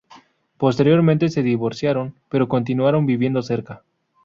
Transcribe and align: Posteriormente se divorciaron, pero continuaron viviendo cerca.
Posteriormente 0.57 1.29
se 1.29 1.43
divorciaron, 1.43 2.15
pero 2.27 2.47
continuaron 2.47 3.05
viviendo 3.05 3.43
cerca. 3.43 3.83